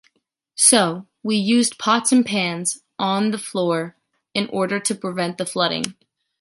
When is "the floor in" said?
3.29-4.49